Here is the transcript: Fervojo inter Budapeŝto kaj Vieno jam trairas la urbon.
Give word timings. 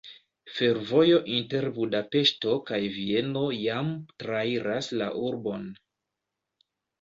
Fervojo 0.51 1.17
inter 1.33 1.67
Budapeŝto 1.75 2.55
kaj 2.69 2.79
Vieno 2.95 3.43
jam 3.57 3.93
trairas 4.25 4.91
la 5.03 5.11
urbon. 5.29 5.69